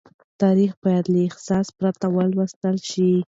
[0.41, 3.11] تاريخ بايد له احساس پرته ولوستل شي.